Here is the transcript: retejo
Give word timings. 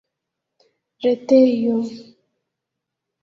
retejo 1.03 1.77